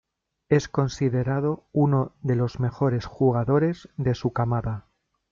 Es 0.49 0.67
considerado 0.67 1.67
uno 1.73 2.15
de 2.23 2.35
los 2.35 2.59
mejores 2.59 3.05
jugadores 3.05 3.87
de 3.97 4.15
su 4.15 4.33
camada. 4.33 4.87